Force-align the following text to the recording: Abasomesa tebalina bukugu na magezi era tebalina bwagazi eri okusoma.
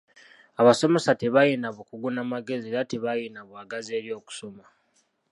Abasomesa 0.59 1.11
tebalina 1.21 1.67
bukugu 1.77 2.09
na 2.15 2.23
magezi 2.31 2.65
era 2.71 2.83
tebalina 2.91 3.39
bwagazi 3.49 3.89
eri 3.97 4.09
okusoma. 4.19 4.65